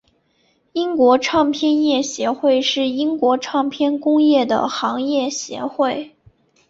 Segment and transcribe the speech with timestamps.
[0.73, 6.15] 英国唱片业协会是英国唱片工业的行业协会。